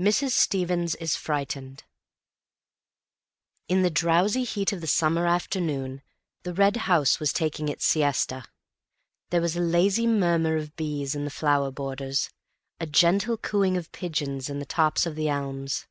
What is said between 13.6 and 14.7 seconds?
of pigeons in the